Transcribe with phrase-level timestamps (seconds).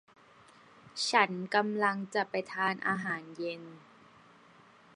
[1.09, 3.61] ฉันกำลังจะไปทานอาหารเย็น